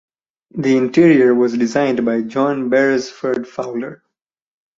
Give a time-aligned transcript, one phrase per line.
[0.55, 4.01] The interior was designed by John Beresford Fowler.